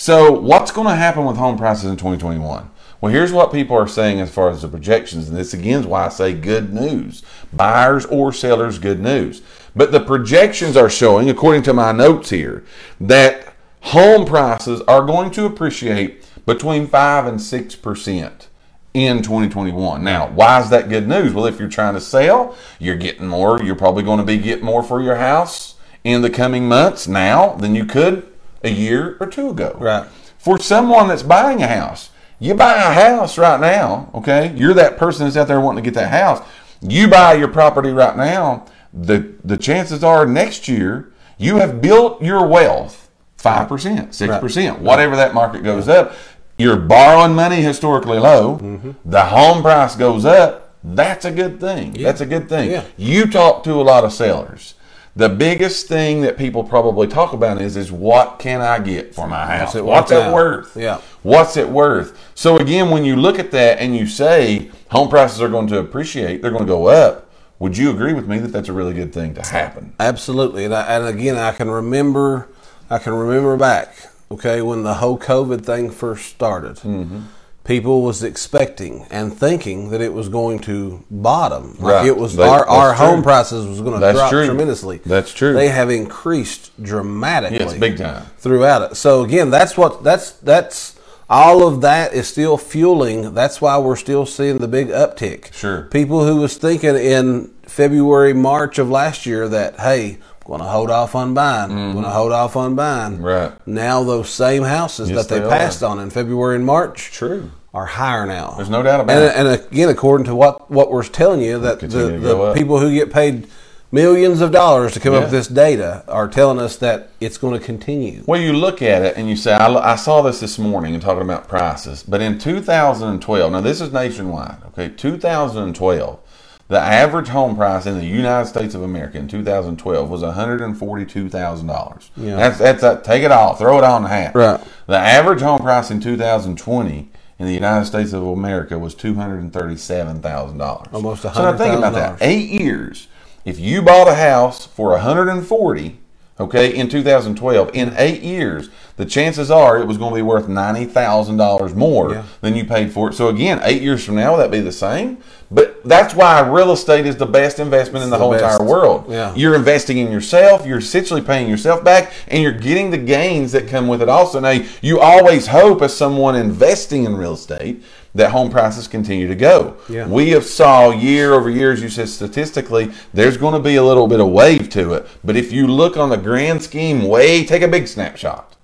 So, 0.00 0.30
what's 0.30 0.70
going 0.70 0.86
to 0.86 0.94
happen 0.94 1.24
with 1.24 1.38
home 1.38 1.58
prices 1.58 1.86
in 1.86 1.96
2021? 1.96 2.70
Well, 3.00 3.12
here's 3.12 3.32
what 3.32 3.50
people 3.50 3.76
are 3.76 3.88
saying 3.88 4.20
as 4.20 4.30
far 4.30 4.48
as 4.48 4.62
the 4.62 4.68
projections, 4.68 5.28
and 5.28 5.36
this 5.36 5.52
again 5.52 5.80
is 5.80 5.86
why 5.86 6.06
I 6.06 6.08
say 6.08 6.34
good 6.34 6.72
news. 6.72 7.24
Buyers 7.52 8.06
or 8.06 8.32
sellers, 8.32 8.78
good 8.78 9.00
news. 9.00 9.42
But 9.74 9.90
the 9.90 9.98
projections 9.98 10.76
are 10.76 10.88
showing, 10.88 11.28
according 11.28 11.64
to 11.64 11.74
my 11.74 11.90
notes 11.90 12.30
here, 12.30 12.64
that 13.00 13.52
home 13.80 14.24
prices 14.24 14.82
are 14.82 15.04
going 15.04 15.32
to 15.32 15.46
appreciate 15.46 16.24
between 16.46 16.86
5 16.86 17.26
and 17.26 17.40
6% 17.40 18.46
in 18.94 19.16
2021. 19.20 20.04
Now, 20.04 20.28
why 20.28 20.60
is 20.60 20.70
that 20.70 20.88
good 20.88 21.08
news? 21.08 21.34
Well, 21.34 21.46
if 21.46 21.58
you're 21.58 21.68
trying 21.68 21.94
to 21.94 22.00
sell, 22.00 22.56
you're 22.78 22.94
getting 22.94 23.26
more. 23.26 23.60
You're 23.60 23.74
probably 23.74 24.04
going 24.04 24.20
to 24.20 24.24
be 24.24 24.38
getting 24.38 24.64
more 24.64 24.84
for 24.84 25.02
your 25.02 25.16
house 25.16 25.74
in 26.04 26.22
the 26.22 26.30
coming 26.30 26.68
months 26.68 27.08
now 27.08 27.54
than 27.54 27.74
you 27.74 27.84
could 27.84 28.32
a 28.62 28.70
year 28.70 29.16
or 29.20 29.26
two 29.26 29.50
ago. 29.50 29.76
Right. 29.78 30.08
For 30.38 30.58
someone 30.58 31.08
that's 31.08 31.22
buying 31.22 31.62
a 31.62 31.66
house, 31.66 32.10
you 32.38 32.54
buy 32.54 32.74
a 32.74 32.92
house 32.92 33.36
right 33.38 33.60
now, 33.60 34.10
okay? 34.14 34.54
You're 34.56 34.74
that 34.74 34.96
person 34.96 35.26
that's 35.26 35.36
out 35.36 35.48
there 35.48 35.60
wanting 35.60 35.82
to 35.82 35.90
get 35.90 35.94
that 35.94 36.10
house. 36.10 36.46
You 36.80 37.08
buy 37.08 37.34
your 37.34 37.48
property 37.48 37.90
right 37.90 38.16
now, 38.16 38.66
the 38.92 39.34
the 39.44 39.56
chances 39.56 40.02
are 40.02 40.24
next 40.24 40.68
year 40.68 41.12
you 41.36 41.56
have 41.56 41.80
built 41.80 42.20
your 42.20 42.46
wealth 42.46 43.08
5%, 43.38 43.68
6%, 43.68 44.78
whatever 44.80 45.14
that 45.16 45.32
market 45.32 45.62
goes 45.62 45.88
up. 45.88 46.14
You're 46.58 46.76
borrowing 46.76 47.34
money 47.34 47.62
historically 47.62 48.18
low. 48.18 48.58
Mm-hmm. 48.58 48.90
The 49.04 49.26
home 49.26 49.62
price 49.62 49.94
goes 49.94 50.24
up. 50.24 50.74
That's 50.82 51.24
a 51.24 51.30
good 51.30 51.60
thing. 51.60 51.92
That's 51.92 52.20
a 52.20 52.26
good 52.26 52.48
thing. 52.48 52.72
Yeah. 52.72 52.84
You 52.96 53.26
talk 53.26 53.62
to 53.64 53.74
a 53.74 53.82
lot 53.82 54.04
of 54.04 54.12
sellers. 54.12 54.74
The 55.18 55.28
biggest 55.28 55.88
thing 55.88 56.20
that 56.20 56.38
people 56.38 56.62
probably 56.62 57.08
talk 57.08 57.32
about 57.32 57.60
is 57.60 57.76
is 57.76 57.90
what 57.90 58.38
can 58.38 58.60
I 58.60 58.78
get 58.78 59.16
for 59.16 59.26
my 59.26 59.46
house? 59.46 59.74
it 59.74 59.84
What's 59.84 60.12
it 60.12 60.32
worth? 60.32 60.76
Yeah. 60.76 61.00
What's 61.24 61.56
it 61.56 61.68
worth? 61.68 62.16
So 62.36 62.56
again, 62.56 62.90
when 62.90 63.04
you 63.04 63.16
look 63.16 63.40
at 63.40 63.50
that 63.50 63.80
and 63.80 63.96
you 63.96 64.06
say 64.06 64.70
home 64.92 65.08
prices 65.08 65.42
are 65.42 65.48
going 65.48 65.66
to 65.66 65.80
appreciate, 65.80 66.40
they're 66.40 66.52
going 66.52 66.62
to 66.62 66.72
go 66.72 66.86
up. 66.86 67.28
Would 67.58 67.76
you 67.76 67.90
agree 67.90 68.12
with 68.12 68.28
me 68.28 68.38
that 68.38 68.52
that's 68.52 68.68
a 68.68 68.72
really 68.72 68.94
good 68.94 69.12
thing 69.12 69.34
to 69.34 69.42
happen? 69.42 69.92
Absolutely, 69.98 70.64
and, 70.64 70.72
I, 70.72 70.82
and 70.82 71.08
again, 71.08 71.36
I 71.36 71.50
can 71.50 71.68
remember, 71.68 72.46
I 72.88 72.98
can 72.98 73.12
remember 73.12 73.56
back, 73.56 73.96
okay, 74.30 74.62
when 74.62 74.84
the 74.84 74.94
whole 74.94 75.18
COVID 75.18 75.64
thing 75.64 75.90
first 75.90 76.26
started. 76.26 76.76
Mm-hmm. 76.76 77.22
People 77.68 78.00
was 78.00 78.22
expecting 78.22 79.06
and 79.10 79.30
thinking 79.32 79.90
that 79.90 80.00
it 80.00 80.14
was 80.14 80.30
going 80.30 80.58
to 80.60 81.04
bottom. 81.10 81.76
Like 81.78 81.94
Right. 81.96 82.06
it 82.06 82.16
was 82.16 82.34
That- 82.36 82.48
our, 82.48 82.66
our 82.66 82.94
home 82.94 83.22
prices 83.22 83.66
was 83.66 83.80
going 83.82 83.92
to 83.92 84.00
That's 84.00 84.16
drop 84.18 84.30
true. 84.30 84.46
tremendously. 84.46 85.00
That's 85.04 85.32
true. 85.34 85.52
They 85.52 85.68
have 85.68 85.90
increased 85.90 86.70
dramatically. 86.82 87.58
Yes, 87.58 87.74
big 87.74 87.98
time. 87.98 88.22
throughout 88.38 88.90
it. 88.92 88.96
So 88.96 89.22
again, 89.22 89.50
that's 89.50 89.76
what 89.76 90.02
that's 90.02 90.30
that's 90.30 90.94
all 91.28 91.68
of 91.68 91.82
that 91.82 92.14
is 92.14 92.26
still 92.26 92.56
fueling. 92.56 93.34
That's 93.34 93.60
why 93.60 93.76
we're 93.76 93.96
still 93.96 94.24
seeing 94.24 94.56
the 94.56 94.66
big 94.68 94.88
uptick. 94.88 95.52
Sure. 95.52 95.82
People 95.90 96.24
who 96.24 96.36
was 96.36 96.56
thinking 96.56 96.96
in 96.96 97.50
February, 97.66 98.32
March 98.32 98.78
of 98.78 98.88
last 98.88 99.26
year 99.26 99.46
that 99.46 99.78
hey, 99.78 100.12
I'm 100.40 100.46
going 100.46 100.60
to 100.60 100.66
hold 100.66 100.90
off 100.90 101.14
on 101.14 101.34
buying. 101.34 101.70
I'm 101.70 101.92
going 101.92 102.04
to 102.04 102.10
hold 102.10 102.32
off 102.32 102.56
on 102.56 102.74
buying. 102.74 103.16
Mm-hmm. 103.16 103.24
Right. 103.24 103.52
Now 103.66 104.02
those 104.04 104.30
same 104.30 104.62
houses 104.62 105.10
Yes, 105.10 105.26
that 105.26 105.34
they, 105.34 105.42
they 105.42 105.50
passed 105.50 105.82
on 105.82 105.98
in 105.98 106.08
February 106.08 106.56
and 106.56 106.64
March 106.64 107.10
True. 107.12 107.50
Are 107.78 107.86
higher 107.86 108.26
now. 108.26 108.54
There's 108.56 108.68
no 108.68 108.82
doubt 108.82 109.00
about 109.00 109.16
and, 109.16 109.24
it. 109.24 109.36
And 109.36 109.66
again, 109.72 109.88
according 109.88 110.26
to 110.26 110.34
what 110.34 110.70
what 110.70 110.90
we're 110.90 111.04
telling 111.04 111.40
you, 111.40 111.60
that 111.60 111.80
the, 111.80 111.86
Continue 111.86 112.18
the 112.18 112.54
people 112.54 112.80
who 112.80 112.92
get 112.92 113.12
paid 113.12 113.46
millions 113.92 114.40
of 114.40 114.50
dollars 114.50 114.92
to 114.92 115.00
come 115.00 115.14
up 115.14 115.22
with 115.22 115.30
this 115.30 115.46
data 115.46 116.04
are 116.08 116.28
telling 116.28 116.58
us 116.58 116.76
that 116.76 117.10
it's 117.20 117.38
going 117.38 117.58
to 117.58 117.64
continue. 117.64 118.22
Well, 118.26 118.40
you 118.40 118.52
look 118.52 118.82
at 118.82 119.02
it 119.02 119.16
and 119.16 119.30
you 119.30 119.36
say, 119.36 119.52
I, 119.52 119.92
I 119.92 119.96
saw 119.96 120.20
this 120.22 120.40
this 120.40 120.58
morning 120.58 120.92
and 120.92 121.02
talking 121.02 121.22
about 121.22 121.48
prices, 121.48 122.02
but 122.02 122.20
in 122.20 122.38
2012, 122.38 123.52
now 123.52 123.60
this 123.62 123.80
is 123.80 123.92
nationwide, 123.92 124.58
okay, 124.66 124.90
2012, 124.90 126.20
the 126.66 126.78
average 126.78 127.28
home 127.28 127.56
price 127.56 127.86
in 127.86 127.96
the 127.96 128.04
United 128.04 128.46
States 128.46 128.74
of 128.74 128.82
America 128.82 129.16
in 129.16 129.26
2012 129.26 130.10
was 130.10 130.22
$142,000. 130.22 132.10
Yeah. 132.14 132.36
That's, 132.36 132.58
that's 132.58 132.82
a, 132.82 133.00
take 133.02 133.22
it 133.22 133.32
off, 133.32 133.56
throw 133.56 133.78
it 133.78 133.84
on 133.84 134.02
the 134.02 134.08
hat. 134.10 134.34
Right. 134.34 134.60
The 134.86 134.98
average 134.98 135.40
home 135.40 135.60
price 135.60 135.90
in 135.90 135.98
2020 136.00 137.10
in 137.38 137.46
the 137.46 137.54
United 137.54 137.86
States 137.86 138.12
of 138.12 138.24
America 138.24 138.78
was 138.78 138.94
$237,000. 138.94 140.92
Almost 140.92 141.24
a 141.24 141.30
hundred. 141.30 141.58
So 141.58 141.64
now 141.64 141.70
think 141.72 141.78
about 141.78 141.94
that. 141.94 142.18
Eight 142.20 142.50
years. 142.50 143.08
If 143.44 143.60
you 143.60 143.80
bought 143.82 144.08
a 144.08 144.14
house 144.14 144.66
for 144.66 144.90
140, 144.90 145.98
okay, 146.40 146.74
in 146.74 146.88
2012, 146.88 147.70
in 147.74 147.94
eight 147.96 148.22
years, 148.22 148.68
the 148.96 149.04
chances 149.06 149.50
are 149.50 149.78
it 149.78 149.86
was 149.86 149.96
going 149.96 150.10
to 150.10 150.16
be 150.16 150.22
worth 150.22 150.48
ninety 150.48 150.84
thousand 150.84 151.36
dollars 151.36 151.72
more 151.74 152.10
Yeah. 152.12 152.24
than 152.40 152.56
you 152.56 152.64
paid 152.64 152.92
for 152.92 153.10
it. 153.10 153.14
So 153.14 153.28
again, 153.28 153.60
eight 153.62 153.80
years 153.80 154.04
from 154.04 154.16
now, 154.16 154.32
will 154.32 154.38
that 154.38 154.50
be 154.50 154.60
the 154.60 154.72
same? 154.72 155.18
But 155.50 155.82
that's 155.84 156.14
why 156.14 156.40
real 156.46 156.72
estate 156.72 157.06
is 157.06 157.16
the 157.16 157.24
best 157.24 157.58
investment 157.58 158.04
in 158.04 158.10
the, 158.10 158.16
the 158.18 158.22
whole 158.22 158.32
best. 158.32 158.42
entire 158.60 158.66
world. 158.68 159.06
Yeah. 159.08 159.32
You're 159.34 159.54
investing 159.54 159.96
in 159.98 160.10
yourself. 160.12 160.66
You're 160.66 160.78
essentially 160.78 161.22
paying 161.22 161.48
yourself 161.48 161.82
back, 161.84 162.12
and 162.26 162.42
you're 162.42 162.52
getting 162.52 162.90
the 162.90 162.98
gains 162.98 163.52
that 163.52 163.66
come 163.68 163.86
with 163.88 164.02
it. 164.02 164.08
Also, 164.08 164.40
now 164.40 164.60
you 164.82 165.00
always 165.00 165.46
hope, 165.46 165.80
as 165.80 165.96
someone 165.96 166.34
investing 166.34 167.04
in 167.04 167.16
real 167.16 167.32
estate, 167.34 167.82
that 168.14 168.30
home 168.30 168.50
prices 168.50 168.88
continue 168.88 169.28
to 169.28 169.34
go. 169.34 169.76
Yeah. 169.88 170.06
We 170.08 170.30
have 170.30 170.44
saw 170.44 170.90
year 170.90 171.34
over 171.34 171.50
year, 171.50 171.72
as 171.72 171.82
you 171.82 171.88
said, 171.88 172.08
statistically, 172.08 172.90
there's 173.12 173.36
going 173.36 173.54
to 173.54 173.60
be 173.60 173.76
a 173.76 173.82
little 173.84 174.08
bit 174.08 174.20
of 174.20 174.28
wave 174.28 174.68
to 174.70 174.94
it. 174.94 175.06
But 175.22 175.36
if 175.36 175.52
you 175.52 175.66
look 175.66 175.96
on 175.96 176.08
the 176.08 176.16
grand 176.16 176.62
scheme, 176.62 177.04
way 177.04 177.44
take 177.44 177.62
a 177.62 177.68
big 177.68 177.86
snapshot. 177.86 178.56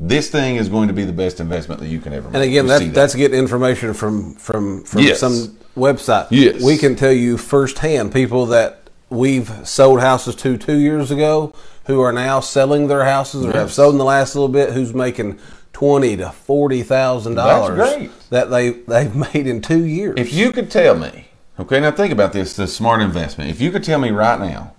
this 0.00 0.30
thing 0.30 0.56
is 0.56 0.68
going 0.68 0.88
to 0.88 0.94
be 0.94 1.04
the 1.04 1.12
best 1.12 1.38
investment 1.40 1.80
that 1.80 1.88
you 1.88 2.00
can 2.00 2.12
ever 2.12 2.28
make. 2.28 2.34
And 2.34 2.44
again, 2.44 2.66
that, 2.66 2.80
that. 2.80 2.94
that's 2.94 3.14
getting 3.14 3.38
information 3.38 3.94
from 3.94 4.34
from 4.34 4.82
from 4.84 5.02
Yes. 5.02 5.20
some 5.20 5.56
website. 5.76 6.26
Yes. 6.30 6.62
we 6.62 6.76
can 6.76 6.96
tell 6.96 7.12
you 7.12 7.36
firsthand 7.38 8.12
people 8.12 8.46
that 8.46 8.88
we've 9.10 9.50
sold 9.64 10.00
houses 10.00 10.34
to 10.36 10.56
two 10.56 10.76
years 10.78 11.10
ago 11.10 11.52
who 11.86 12.00
are 12.00 12.12
now 12.12 12.40
selling 12.40 12.86
their 12.88 13.04
houses 13.04 13.44
or 13.44 13.52
have 13.52 13.70
sold 13.72 13.94
in 13.94 13.98
the 13.98 14.04
last 14.04 14.34
little 14.34 14.48
bit 14.48 14.72
who's 14.72 14.94
making 14.94 15.38
twenty 15.82 16.16
to 16.16 16.30
forty 16.30 16.82
thousand 16.84 17.34
dollars 17.34 18.08
that 18.30 18.50
they 18.50 18.70
they've 18.70 19.14
made 19.34 19.48
in 19.48 19.60
two 19.60 19.84
years. 19.84 20.14
If 20.16 20.32
you 20.32 20.52
could 20.52 20.70
tell 20.70 20.96
me, 20.96 21.28
okay, 21.58 21.80
now 21.80 21.90
think 21.90 22.12
about 22.12 22.32
this, 22.32 22.54
the 22.54 22.68
smart 22.68 23.02
investment. 23.02 23.50
If 23.50 23.60
you 23.60 23.72
could 23.72 23.82
tell 23.82 23.98
me 23.98 24.10
right 24.10 24.38
now, 24.38 24.74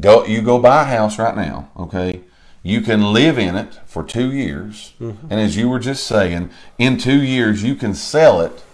go 0.00 0.24
you 0.26 0.42
go 0.42 0.58
buy 0.58 0.82
a 0.82 0.84
house 0.84 1.16
right 1.16 1.36
now, 1.36 1.70
okay, 1.78 2.22
you 2.64 2.80
can 2.80 3.12
live 3.12 3.38
in 3.38 3.54
it 3.54 3.78
for 3.86 4.02
two 4.02 4.32
years, 4.32 4.94
Mm-hmm. 5.00 5.28
and 5.30 5.40
as 5.40 5.56
you 5.56 5.68
were 5.68 5.78
just 5.78 6.04
saying, 6.08 6.50
in 6.76 6.98
two 6.98 7.22
years 7.22 7.62
you 7.62 7.76
can 7.76 7.94
sell 7.94 8.40
it 8.40 8.64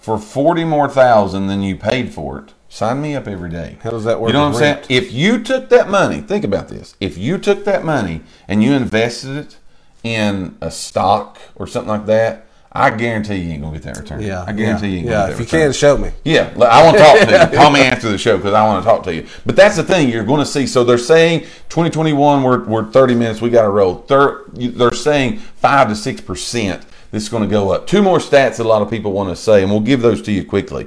for 0.00 0.18
forty 0.18 0.64
more 0.64 0.88
thousand 0.88 1.48
than 1.48 1.62
you 1.62 1.76
paid 1.76 2.14
for 2.14 2.38
it. 2.38 2.54
Sign 2.70 3.02
me 3.02 3.14
up 3.14 3.26
every 3.26 3.50
day. 3.50 3.76
How 3.82 3.90
does 3.90 4.04
that 4.04 4.20
work 4.20 4.28
You 4.28 4.32
know 4.32 4.40
what 4.40 4.46
I'm 4.46 4.52
with 4.52 4.60
saying? 4.60 4.84
If 4.88 5.12
you 5.12 5.42
took 5.42 5.68
that 5.68 5.90
money, 5.90 6.20
think 6.20 6.44
about 6.44 6.68
this. 6.68 6.94
If 7.00 7.18
you 7.18 7.36
took 7.36 7.64
that 7.64 7.84
money 7.84 8.22
and 8.48 8.62
you 8.62 8.72
invested 8.72 9.36
it 9.36 9.56
in 10.02 10.56
a 10.60 10.70
stock 10.70 11.38
or 11.56 11.66
something 11.66 11.88
like 11.88 12.06
that, 12.06 12.46
I 12.72 12.90
guarantee 12.90 13.36
you 13.36 13.52
ain't 13.52 13.62
gonna 13.62 13.78
get 13.78 13.82
that 13.82 13.98
return. 13.98 14.22
yeah, 14.22 14.44
I 14.46 14.52
guarantee 14.52 14.86
yeah, 14.88 14.92
you 14.92 14.98
ain't 14.98 15.06
yeah. 15.06 15.12
gonna 15.12 15.32
If 15.32 15.38
that 15.38 15.38
you 15.38 15.44
return. 15.44 15.60
can, 15.60 15.72
show 15.72 15.98
me. 15.98 16.10
Yeah, 16.24 16.54
I 16.60 16.84
want 16.84 16.96
to 16.96 17.02
talk 17.02 17.28
to 17.28 17.50
you. 17.50 17.58
Call 17.58 17.70
me 17.72 17.80
after 17.80 18.08
the 18.08 18.18
show 18.18 18.36
because 18.36 18.54
I 18.54 18.64
want 18.64 18.84
to 18.84 18.88
talk 18.88 19.02
to 19.04 19.14
you. 19.14 19.26
But 19.44 19.56
that's 19.56 19.76
the 19.76 19.82
thing 19.82 20.08
you're 20.08 20.24
going 20.24 20.38
to 20.38 20.46
see. 20.46 20.68
So 20.68 20.84
they're 20.84 20.96
saying 20.96 21.40
2021, 21.68 22.42
we're, 22.44 22.64
we're 22.64 22.90
30 22.90 23.14
minutes, 23.16 23.40
we 23.40 23.50
got 23.50 23.62
to 23.62 23.70
roll. 23.70 24.04
They're, 24.06 24.42
they're 24.52 24.92
saying 24.92 25.38
5 25.38 25.88
to 25.88 25.94
6% 25.94 26.84
this 27.10 27.24
is 27.24 27.28
going 27.28 27.42
to 27.42 27.48
go 27.48 27.70
up. 27.70 27.86
Two 27.86 28.02
more 28.02 28.18
stats 28.18 28.56
that 28.56 28.60
a 28.60 28.68
lot 28.68 28.82
of 28.82 28.90
people 28.90 29.12
want 29.12 29.30
to 29.30 29.36
say, 29.36 29.62
and 29.62 29.70
we'll 29.70 29.80
give 29.80 30.00
those 30.00 30.22
to 30.22 30.32
you 30.32 30.44
quickly. 30.44 30.86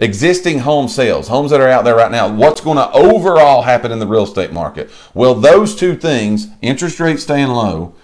Existing 0.00 0.60
home 0.60 0.88
sales, 0.88 1.28
homes 1.28 1.50
that 1.50 1.60
are 1.60 1.68
out 1.68 1.84
there 1.84 1.96
right 1.96 2.10
now, 2.10 2.32
what's 2.32 2.60
going 2.60 2.76
to 2.76 2.90
overall 2.92 3.62
happen 3.62 3.92
in 3.92 3.98
the 3.98 4.06
real 4.06 4.24
estate 4.24 4.52
market? 4.52 4.90
Well, 5.14 5.34
those 5.34 5.74
two 5.74 5.96
things, 5.96 6.48
interest 6.62 7.00
rates 7.00 7.22
staying 7.22 7.48
low, 7.48 7.94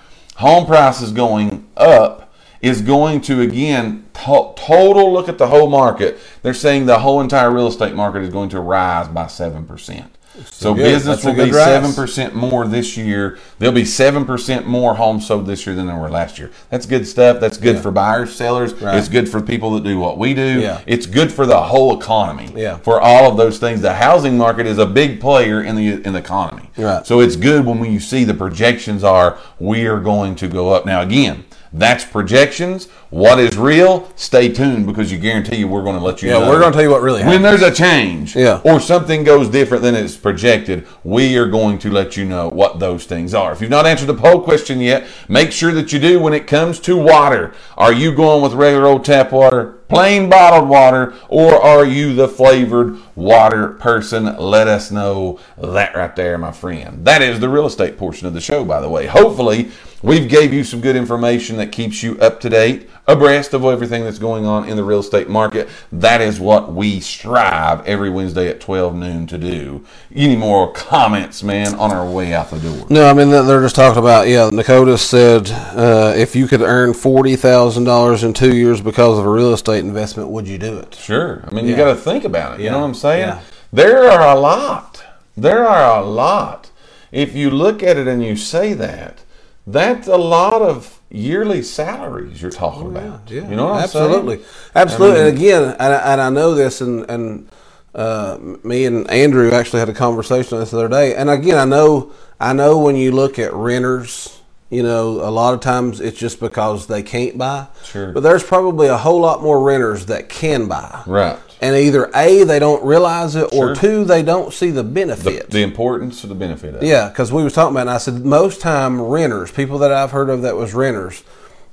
home 0.41 0.67
prices 0.67 1.13
going 1.13 1.69
up, 1.77 2.33
is 2.61 2.83
going 2.83 3.21
to 3.23 3.41
again 3.41 4.07
to- 4.15 4.53
total 4.57 5.13
look 5.13 5.29
at 5.29 5.39
the 5.39 5.47
whole 5.47 5.69
market. 5.69 6.19
They're 6.43 6.55
saying 6.55 6.87
the 6.87 6.99
whole 6.99 7.21
entire 7.21 7.51
real 7.51 7.69
estate 7.69 7.95
market 7.95 8.23
is 8.23 8.31
going 8.31 8.51
to 8.51 8.61
rise 8.61 9.09
by 9.09 9.27
seven 9.29 9.65
percent. 9.67 10.17
So 10.45 10.75
good. 10.75 10.85
business 10.85 11.25
will 11.25 11.35
be 11.35 11.53
seven 11.53 11.93
percent 11.93 12.35
more 12.35 12.67
this 12.67 12.97
year. 12.97 13.39
There'll 13.59 13.75
be 13.75 13.85
seven 13.85 14.25
percent 14.25 14.67
more 14.67 14.95
homes 14.95 15.27
sold 15.27 15.47
this 15.47 15.67
year 15.67 15.75
than 15.75 15.87
there 15.87 15.97
were 15.97 16.09
last 16.09 16.39
year. 16.39 16.51
That's 16.71 16.87
good 16.87 17.07
stuff. 17.07 17.41
That's 17.41 17.59
good 17.59 17.81
for 17.81 17.91
buyers, 17.91 18.35
sellers. 18.35 18.73
Right. 18.75 18.97
It's 18.97 19.09
good 19.09 19.29
for 19.29 19.41
people 19.41 19.73
that 19.73 19.85
do 19.85 19.99
what 19.99 20.19
we 20.19 20.35
do. 20.35 20.61
Yeah. 20.61 20.83
It's 20.87 21.07
good 21.07 21.33
for 21.33 21.47
the 21.47 21.61
whole 21.61 21.99
economy. 21.99 22.53
Yeah. 22.55 22.79
For 22.79 23.01
all 23.01 23.31
of 23.31 23.37
those 23.37 23.59
things, 23.59 23.81
the 23.81 23.95
housing 23.95 24.39
market 24.39 24.67
is 24.67 24.79
a 24.79 24.87
big 24.87 25.21
player 25.21 25.63
in 25.63 25.75
the 25.75 25.95
in 26.07 26.13
the 26.13 26.21
economy. 26.21 26.71
Right. 26.77 27.05
So 27.05 27.21
it's 27.21 27.37
good 27.37 27.67
when 27.67 27.85
you 27.85 28.01
see 28.01 28.23
the 28.23 28.35
projections 28.35 29.03
are 29.03 29.37
we 29.59 29.87
are 29.87 30.01
going 30.01 30.37
to 30.37 30.49
go 30.49 30.71
up. 30.71 30.87
Now 30.87 31.03
again, 31.03 31.45
that's 31.73 32.05
projections. 32.05 32.89
What 33.11 33.39
is 33.39 33.57
real? 33.57 34.11
Stay 34.17 34.53
tuned 34.53 34.87
because 34.87 35.11
you 35.13 35.19
guarantee 35.19 35.57
you 35.57 35.69
we're 35.69 35.83
going 35.85 35.97
to 35.99 36.03
let 36.05 36.23
you 36.23 36.29
Yeah, 36.29 36.39
know. 36.41 36.49
we're 36.49 36.59
going 36.61 36.73
to 36.73 36.77
tell 36.77 36.83
you 36.85 36.91
what 36.91 37.03
really 37.03 37.23
when 37.25 37.43
there's 37.43 37.63
a 37.63 37.73
change 37.73 38.35
Yeah. 38.37 38.61
or 38.65 38.81
something 38.81 39.25
goes 39.25 39.49
different 39.49 39.83
than 39.83 39.95
it's 39.95 40.17
projected, 40.17 40.87
we 41.05 41.37
are 41.39 41.47
going 41.47 41.79
to 41.79 41.91
let 41.91 42.17
you 42.17 42.25
know 42.25 42.49
what 42.49 42.79
those 42.81 43.05
things 43.05 43.35
are. 43.35 43.53
If 43.53 43.61
you've 43.61 43.71
not 43.71 43.87
answered 43.87 44.07
the 44.07 44.15
poll 44.15 44.41
question 44.43 44.81
yet, 44.81 45.07
make 45.29 45.53
sure 45.53 45.73
that 45.73 45.93
you 45.93 45.99
do 46.01 46.21
when 46.21 46.33
it 46.33 46.47
comes 46.47 46.81
to 46.81 46.97
water. 46.97 47.55
Are 47.77 47.93
you 47.93 48.13
going 48.15 48.43
with 48.43 48.53
regular 48.55 48.87
old 48.87 49.05
tap 49.05 49.31
water, 49.33 49.79
plain 49.89 50.29
bottled 50.29 50.69
water, 50.69 51.15
or 51.29 51.55
are 51.55 51.85
you 51.85 52.15
the 52.15 52.29
flavored 52.29 52.97
water 53.17 53.69
person? 53.69 54.25
Let 54.39 54.67
us 54.69 54.91
know 54.91 55.39
that 55.59 55.95
right 55.97 56.15
there, 56.17 56.37
my 56.39 56.53
friend. 56.53 57.05
That 57.05 57.23
is 57.23 57.41
the 57.41 57.49
real 57.49 57.67
estate 57.67 57.97
portion 57.97 58.27
of 58.27 58.35
the 58.35 58.41
show, 58.41 58.65
by 58.65 58.81
the 58.81 58.89
way. 58.89 59.07
Hopefully, 59.07 59.71
we've 60.03 60.29
gave 60.29 60.53
you 60.53 60.65
some 60.65 60.81
good 60.81 60.97
information 60.97 61.57
that 61.59 61.73
keeps 61.73 62.03
you 62.03 62.19
up 62.21 62.41
to 62.41 62.49
date, 62.49 62.89
abreast 63.07 63.53
of 63.55 63.65
everything 63.65 64.05
that's 64.05 64.19
going 64.19 64.47
on 64.47 64.69
in 64.69 64.77
the 64.77 64.85
real 64.85 65.01
estate 65.01 65.29
market. 65.29 65.69
That 65.93 66.21
is 66.21 66.39
what 66.41 66.73
we 66.73 67.01
strive 67.01 67.87
every 67.87 68.11
Wednesday 68.11 68.49
at 68.49 68.61
12 68.61 68.95
noon 68.95 69.27
to 69.29 69.39
do. 69.39 69.85
Any 70.15 70.37
more 70.37 70.73
comments, 70.73 71.43
man, 71.43 71.75
on 71.75 71.91
our 71.93 72.09
way 72.09 72.33
out 72.35 72.51
the 72.51 72.59
door? 72.59 72.87
No, 72.89 73.07
I 73.09 73.13
mean 73.13 73.31
they're 73.31 73.61
just 73.63 73.77
talking 73.77 73.99
about 73.99 74.29
yeah. 74.29 74.51
Nakota 74.51 74.99
said 74.99 75.51
uh, 75.51 76.15
if 76.17 76.35
you 76.37 76.47
could 76.47 76.63
earn 76.63 76.95
forty 76.95 77.37
thousand 77.37 77.85
dollars 77.85 78.25
in 78.25 78.33
two 78.33 78.55
years 78.57 78.81
because 78.81 79.19
of 79.19 79.27
a 79.27 79.31
real 79.31 79.53
estate 79.53 79.85
investment, 79.85 80.29
would 80.31 80.47
you 80.49 80.59
do 80.59 80.79
it? 80.79 80.95
Sure. 80.95 81.45
I 81.47 81.51
mean, 81.55 81.67
you 81.67 81.77
got 81.77 81.93
to 81.93 81.97
think 81.97 82.25
about 82.25 82.55
it. 82.55 82.61
You 82.61 82.67
Yeah. 82.67 82.73
know 82.73 82.81
what 82.81 82.87
I'm 82.87 82.95
saying? 82.95 83.29
Yeah. 83.29 83.41
There 83.73 84.11
are 84.11 84.37
a 84.37 84.39
lot. 84.39 85.03
There 85.37 85.67
are 85.67 86.01
a 86.03 86.05
lot. 86.05 86.71
If 87.13 87.35
you 87.35 87.51
look 87.51 87.83
at 87.83 87.97
it 87.97 88.07
and 88.07 88.23
you 88.23 88.37
say 88.37 88.73
that, 88.75 89.21
that's 89.67 90.09
a 90.09 90.17
lot 90.17 90.63
of 90.63 91.01
yearly 91.11 91.63
salaries 91.63 92.41
you're 92.41 92.51
talking 92.51 92.87
about. 92.87 93.31
Yeah, 93.31 93.49
You 93.49 93.57
know 93.57 93.67
what 93.67 93.75
I'm 93.77 93.83
absolutely, 93.85 94.37
saying? 94.37 94.47
absolutely. 94.75 95.21
I 95.21 95.25
mean- 95.25 95.29
and 95.29 95.39
again, 95.39 95.63
and 95.79 95.95
I, 95.95 96.13
and 96.13 96.21
I 96.21 96.31
know 96.31 96.55
this, 96.55 96.81
and 96.81 97.09
and 97.11 97.49
uh, 97.95 98.39
me 98.63 98.85
and 98.85 99.11
Andrew 99.11 99.51
actually 99.53 99.81
had 99.81 99.89
a 99.89 99.95
conversation 99.95 100.55
on 100.55 100.61
this 100.61 100.71
the 100.71 100.79
other 100.79 100.89
day. 100.89 101.15
And 101.17 101.29
again, 101.29 101.59
I 101.59 101.65
know, 101.65 102.13
I 102.39 102.53
know 102.53 102.79
when 102.79 102.95
you 102.97 103.11
look 103.11 103.39
at 103.39 103.53
renters, 103.53 104.41
you 104.71 104.85
know, 104.85 105.21
a 105.23 105.31
lot 105.31 105.55
of 105.55 105.61
times 105.61 106.01
it's 106.01 106.17
just 106.17 106.39
because 106.39 106.87
they 106.87 107.03
can't 107.03 107.37
buy. 107.37 107.67
Sure. 107.85 108.13
But 108.13 108.23
there's 108.23 108.45
probably 108.45 108.87
a 108.87 108.97
whole 108.97 109.21
lot 109.21 109.43
more 109.43 109.61
renters 109.61 110.07
that 110.07 110.29
can 110.29 110.69
buy. 110.69 111.03
Right. 111.07 111.39
And 111.63 111.77
either 111.77 112.11
a 112.15 112.43
they 112.45 112.59
don't 112.59 112.83
realize 112.85 113.37
it, 113.37 113.45
or 113.53 113.75
Sure. 113.75 113.77
two 113.77 114.05
they 114.05 114.23
don't 114.23 114.53
see 114.53 114.71
the 114.71 114.83
The, 114.83 114.89
benefit. 114.89 115.51
the 115.51 115.63
importance 115.63 116.23
of 116.23 116.31
the 116.31 116.35
benefit 116.35 116.77
of. 116.77 116.83
Yeah, 116.83 117.09
because 117.09 117.33
we 117.33 117.45
was 117.45 117.53
talking 117.53 117.75
about, 117.75 117.83
and 117.83 117.91
I 117.91 117.99
said 117.99 118.25
most 118.25 118.61
time 118.63 119.01
renters, 119.01 119.51
people 119.51 119.79
that 119.79 119.93
I've 119.93 120.11
heard 120.11 120.31
of 120.31 120.41
that 120.43 120.57
was 120.57 120.73
renters, 120.73 121.23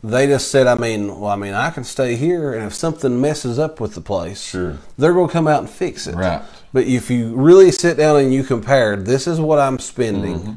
they 0.03 0.27
just 0.27 0.49
said, 0.51 0.67
I 0.67 0.75
mean, 0.75 1.19
well, 1.21 1.31
I 1.31 1.35
mean, 1.37 1.53
I 1.53 1.69
can 1.69 1.83
stay 1.85 2.15
here, 2.17 2.53
and 2.53 2.65
if 2.65 2.73
something 2.73 3.19
messes 3.21 3.57
up 3.57 3.79
with 3.79 3.95
the 3.95 4.01
place, 4.01 4.41
Sure. 4.43 4.77
they're 4.97 5.13
going 5.13 5.27
to 5.27 5.33
come 5.33 5.47
out 5.47 5.59
and 5.61 5.69
fix 5.69 6.05
it. 6.05 6.15
Right. 6.15 6.41
But 6.73 6.83
if 6.85 7.09
you 7.09 7.33
really 7.35 7.71
sit 7.71 7.95
down 7.97 8.17
and 8.17 8.33
you 8.33 8.43
compare, 8.43 8.95
this 8.97 9.25
is 9.25 9.39
what 9.39 9.57
I'm 9.57 9.79
spending. 9.79 10.39
Mm-hmm. 10.39 10.51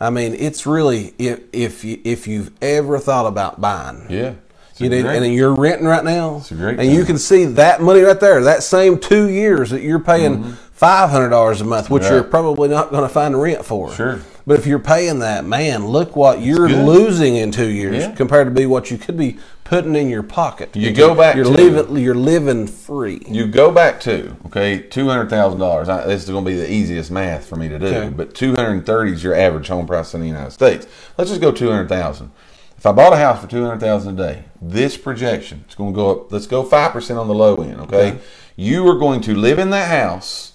I 0.00 0.10
mean, 0.10 0.34
it's 0.34 0.66
really 0.66 1.14
if 1.18 1.40
if 1.54 1.84
you, 1.84 2.00
if 2.04 2.26
you've 2.26 2.50
ever 2.60 2.98
thought 2.98 3.26
about 3.26 3.60
buying, 3.60 4.06
Yeah. 4.10 4.32
You 4.78 4.90
need, 4.90 5.06
and 5.06 5.32
you're 5.34 5.54
renting 5.54 5.86
right 5.86 6.04
now, 6.04 6.42
and 6.50 6.92
you 6.92 7.04
can 7.04 7.16
see 7.18 7.44
that 7.46 7.80
money 7.80 8.00
right 8.00 8.18
there. 8.20 8.42
That 8.44 8.62
same 8.62 8.98
two 8.98 9.28
years 9.30 9.70
that 9.70 9.80
you're 9.82 10.00
paying 10.00 10.52
five 10.72 11.08
hundred 11.10 11.30
dollars 11.30 11.60
a 11.62 11.64
month, 11.64 11.88
which 11.88 12.02
Mm-hmm. 12.02 12.12
Right. 12.12 12.20
you're 12.20 12.30
probably 12.30 12.68
not 12.68 12.90
going 12.90 13.02
to 13.02 13.08
find 13.08 13.34
a 13.34 13.38
rent 13.38 13.64
for. 13.64 13.92
Sure. 13.94 14.20
But 14.46 14.58
if 14.60 14.66
you're 14.66 14.78
paying 14.78 15.20
that, 15.20 15.44
man, 15.44 15.86
look 15.88 16.14
what 16.14 16.40
you're 16.40 16.68
good. 16.68 16.86
losing 16.86 17.36
in 17.36 17.50
two 17.50 17.66
years 17.68 18.04
Yeah. 18.04 18.14
compared 18.14 18.46
to 18.46 18.52
be 18.52 18.64
what 18.66 18.90
you 18.92 18.98
could 18.98 19.16
be 19.16 19.38
putting 19.64 19.96
in 19.96 20.08
your 20.08 20.22
pocket. 20.22 20.76
You 20.76 20.92
go 20.92 21.14
back 21.16 21.34
You're 21.36 21.46
to- 21.46 21.50
living. 21.50 21.96
You're 21.96 22.14
living 22.14 22.66
free. 22.68 23.22
You 23.26 23.46
go 23.48 23.72
back 23.72 23.98
to 24.02 24.36
okay, 24.46 24.78
two 24.80 25.08
hundred 25.08 25.30
thousand 25.30 25.58
dollars. 25.58 25.88
This 25.88 26.22
is 26.24 26.30
going 26.30 26.44
to 26.44 26.50
be 26.50 26.56
the 26.56 26.70
easiest 26.70 27.10
math 27.10 27.46
for 27.46 27.56
me 27.56 27.68
to 27.70 27.78
do. 27.78 27.86
Okay. 27.86 28.08
But 28.10 28.34
two 28.34 28.54
hundred 28.54 28.84
thirty 28.84 29.12
is 29.12 29.24
your 29.24 29.34
average 29.34 29.68
home 29.68 29.86
price 29.86 30.12
in 30.14 30.20
the 30.20 30.26
United 30.28 30.50
States. 30.52 30.86
Let's 31.16 31.30
just 31.30 31.40
go 31.40 31.50
two 31.50 31.70
hundred 31.70 31.88
thousand. 31.88 32.30
If 32.76 32.84
I 32.86 32.92
bought 32.92 33.12
a 33.12 33.16
house 33.16 33.40
for 33.40 33.46
two 33.48 33.62
hundred 33.64 33.80
thousand 33.80 34.18
a 34.20 34.32
day, 34.34 34.44
this 34.60 34.96
projection 34.96 35.64
it's 35.66 35.74
going 35.74 35.92
to 35.92 35.96
go 35.96 36.10
up. 36.10 36.32
Let's 36.32 36.46
go 36.46 36.62
five 36.62 36.92
percent 36.92 37.18
on 37.18 37.28
the 37.28 37.34
low 37.34 37.56
end. 37.56 37.80
Okay? 37.82 38.10
Okay. 38.12 38.18
you 38.56 38.86
are 38.88 38.98
going 38.98 39.20
to 39.22 39.34
live 39.34 39.58
in 39.58 39.70
that 39.70 39.88
house 39.88 40.52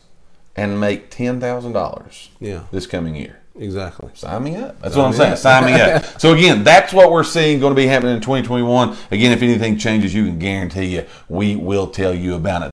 and 0.56 0.80
make 0.80 1.10
ten 1.10 1.40
thousand 1.40 1.74
dollars. 1.74 2.30
Yeah. 2.40 2.64
this 2.72 2.86
coming 2.88 3.16
year. 3.16 3.38
Exactly. 3.60 4.10
Sign 4.14 4.44
me 4.44 4.56
up. 4.56 4.82
That's 4.82 4.96
what 4.96 5.06
I'm 5.06 5.14
saying. 5.14 5.34
up. 5.34 5.38
Sign 5.38 5.66
me 5.66 5.74
up. 5.74 6.06
So 6.22 6.34
again, 6.34 6.64
that's 6.64 6.94
what 6.94 7.12
we're 7.12 7.24
seeing 7.24 7.60
going 7.60 7.72
to 7.72 7.76
be 7.76 7.86
happening 7.86 8.16
in 8.16 8.22
2021. 8.22 8.96
Again, 9.12 9.32
if 9.34 9.42
anything 9.42 9.78
changes, 9.78 10.14
you 10.14 10.24
can 10.26 10.40
guarantee 10.40 10.86
you 10.86 11.06
we 11.28 11.56
will 11.56 11.88
tell 11.88 12.14
you 12.14 12.36
about 12.36 12.62
it. 12.62 12.70